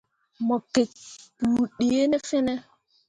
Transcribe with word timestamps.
Mo 0.45 0.55
gikki 0.71 1.09
kpu 1.39 1.51
dee 1.77 2.05
ne 2.09 2.17
fene. 2.27 2.53